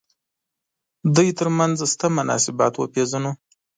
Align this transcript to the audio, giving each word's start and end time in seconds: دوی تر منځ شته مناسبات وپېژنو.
دوی 1.15 1.29
تر 1.39 1.47
منځ 1.57 1.77
شته 1.91 2.07
مناسبات 2.17 2.73
وپېژنو. 2.75 3.31